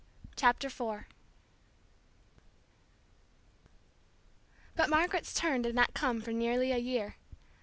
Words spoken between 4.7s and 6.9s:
But Margaret's turn did not come for nearly a